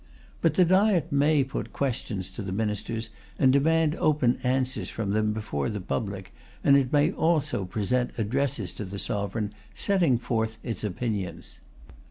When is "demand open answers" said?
3.53-4.89